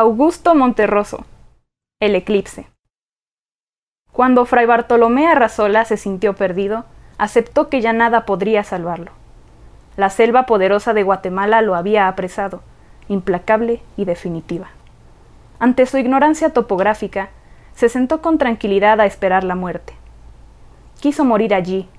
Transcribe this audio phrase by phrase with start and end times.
[0.00, 1.26] Augusto Monterroso.
[2.00, 2.66] El eclipse.
[4.10, 6.86] Cuando Fray Bartolomé Arrasola se sintió perdido,
[7.18, 9.10] aceptó que ya nada podría salvarlo.
[9.98, 12.62] La selva poderosa de Guatemala lo había apresado,
[13.08, 14.68] implacable y definitiva.
[15.58, 17.28] Ante su ignorancia topográfica,
[17.74, 19.92] se sentó con tranquilidad a esperar la muerte.
[20.98, 21.90] Quiso morir allí,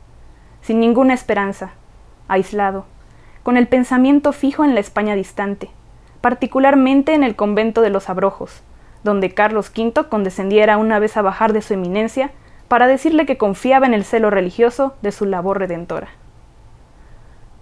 [0.63, 1.73] sin ninguna esperanza,
[2.27, 2.85] aislado,
[3.43, 5.69] con el pensamiento fijo en la España distante,
[6.21, 8.61] particularmente en el convento de los Abrojos,
[9.03, 12.31] donde Carlos V condescendiera una vez a bajar de su eminencia
[12.67, 16.09] para decirle que confiaba en el celo religioso de su labor redentora.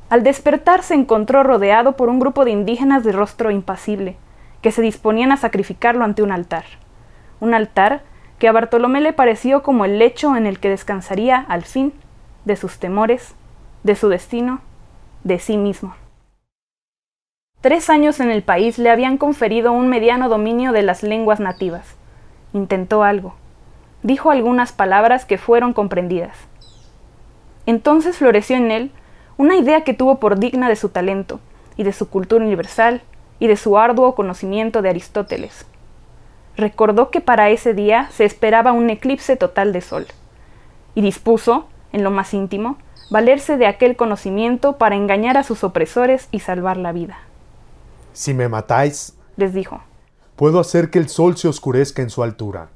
[0.09, 4.17] Al despertar se encontró rodeado por un grupo de indígenas de rostro impasible,
[4.61, 6.65] que se disponían a sacrificarlo ante un altar.
[7.39, 8.01] Un altar
[8.39, 11.93] que a Bartolomé le pareció como el lecho en el que descansaría, al fin,
[12.45, 13.35] de sus temores,
[13.83, 14.61] de su destino,
[15.23, 15.93] de sí mismo.
[17.61, 21.97] Tres años en el país le habían conferido un mediano dominio de las lenguas nativas.
[22.53, 23.35] Intentó algo.
[24.01, 26.37] Dijo algunas palabras que fueron comprendidas.
[27.65, 28.91] Entonces floreció en él
[29.35, 31.41] una idea que tuvo por digna de su talento,
[31.75, 33.01] y de su cultura universal,
[33.39, 35.65] y de su arduo conocimiento de Aristóteles.
[36.55, 40.07] Recordó que para ese día se esperaba un eclipse total de sol,
[40.95, 42.77] y dispuso, en lo más íntimo,
[43.11, 47.17] valerse de aquel conocimiento para engañar a sus opresores y salvar la vida.
[48.13, 49.81] Si me matáis, les dijo,
[50.35, 52.69] puedo hacer que el sol se oscurezca en su altura.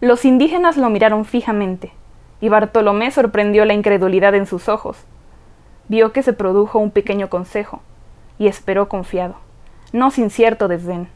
[0.00, 1.92] Los indígenas lo miraron fijamente,
[2.40, 4.98] y Bartolomé sorprendió la incredulidad en sus ojos.
[5.88, 7.80] Vio que se produjo un pequeño consejo,
[8.38, 9.36] y esperó confiado,
[9.92, 11.08] no sin cierto desdén.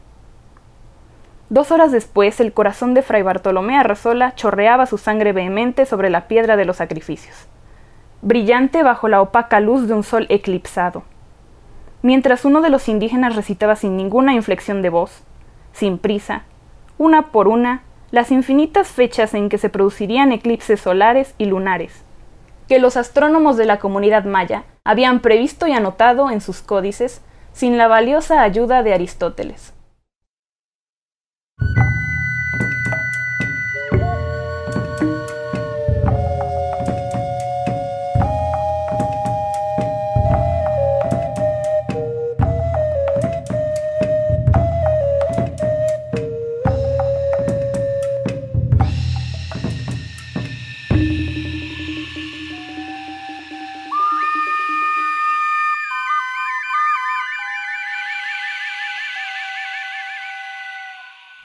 [1.49, 6.27] Dos horas después, el corazón de Fray Bartolomé Arrasola chorreaba su sangre vehemente sobre la
[6.27, 7.47] piedra de los sacrificios,
[8.21, 11.03] brillante bajo la opaca luz de un sol eclipsado
[12.01, 15.23] mientras uno de los indígenas recitaba sin ninguna inflexión de voz,
[15.73, 16.43] sin prisa,
[16.97, 22.03] una por una, las infinitas fechas en que se producirían eclipses solares y lunares,
[22.67, 27.21] que los astrónomos de la comunidad maya habían previsto y anotado en sus códices
[27.53, 29.73] sin la valiosa ayuda de Aristóteles.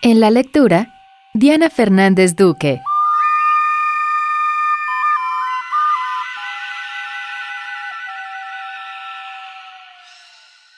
[0.08, 0.94] En la lectura,
[1.34, 2.80] Diana Fernández Duque.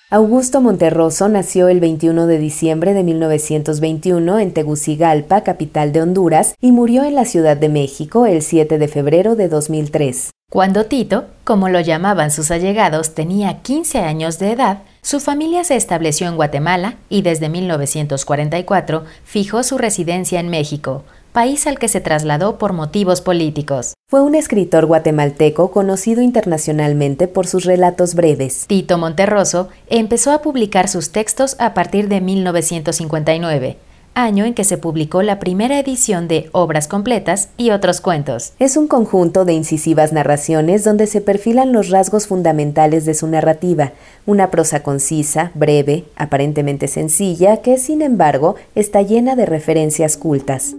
[0.08, 6.72] Augusto Monterroso nació el 21 de diciembre de 1921 en Tegucigalpa, capital de Honduras, y
[6.72, 10.30] murió en la Ciudad de México el 7 de febrero de 2003.
[10.50, 15.76] Cuando Tito, como lo llamaban sus allegados, tenía 15 años de edad, su familia se
[15.76, 22.00] estableció en Guatemala y desde 1944 fijó su residencia en México, país al que se
[22.00, 23.94] trasladó por motivos políticos.
[24.08, 28.66] Fue un escritor guatemalteco conocido internacionalmente por sus relatos breves.
[28.66, 33.78] Tito Monterroso empezó a publicar sus textos a partir de 1959
[34.18, 38.52] año en que se publicó la primera edición de Obras Completas y otros cuentos.
[38.58, 43.92] Es un conjunto de incisivas narraciones donde se perfilan los rasgos fundamentales de su narrativa,
[44.26, 50.74] una prosa concisa, breve, aparentemente sencilla, que sin embargo está llena de referencias cultas.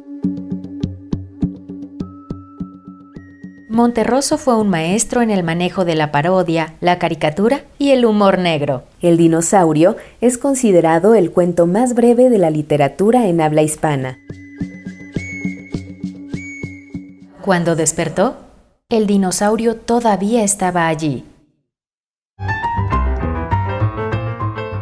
[3.80, 8.38] Monterroso fue un maestro en el manejo de la parodia, la caricatura y el humor
[8.38, 8.84] negro.
[9.02, 14.20] El dinosaurio es considerado el cuento más breve de la literatura en habla hispana.
[17.40, 18.36] Cuando despertó,
[18.90, 21.24] el dinosaurio todavía estaba allí.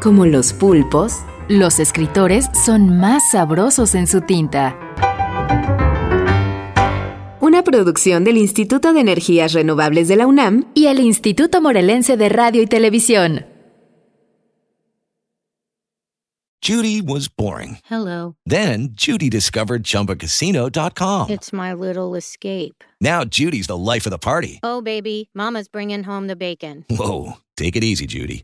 [0.02, 4.76] Como los pulpos, los escritores son más sabrosos en su tinta.
[7.48, 12.28] Una producción del Instituto de Energías Renovables de la UNAM y el Instituto Morelense de
[12.28, 13.46] Radio y Televisión.
[16.62, 17.78] Judy was boring.
[17.90, 18.36] Hello.
[18.46, 21.30] Then Judy discovered chumbacasino.com.
[21.30, 22.84] It's my little escape.
[23.00, 24.60] Now Judy's the life of the party.
[24.62, 26.84] Oh, baby, Mama's bringing home the bacon.
[26.90, 27.38] Whoa.
[27.56, 28.44] Take it easy, Judy.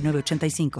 [0.00, 0.70] 906985.